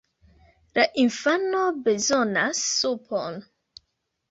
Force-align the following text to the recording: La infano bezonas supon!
La 0.77 0.85
infano 1.03 1.61
bezonas 1.85 2.65
supon! 2.73 3.41